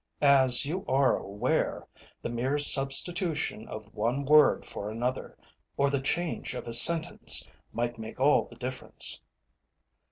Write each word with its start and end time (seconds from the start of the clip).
"As 0.23 0.65
you 0.65 0.83
are 0.87 1.15
aware, 1.15 1.85
the 2.23 2.29
mere 2.29 2.57
substitution 2.57 3.67
of 3.67 3.85
one 3.93 4.25
word 4.25 4.65
for 4.65 4.89
another, 4.89 5.37
or 5.77 5.91
the 5.91 6.01
change 6.01 6.55
of 6.55 6.65
a 6.65 6.73
sentence, 6.73 7.47
might 7.71 7.99
make 7.99 8.19
all 8.19 8.45
the 8.45 8.55
difference." 8.55 9.21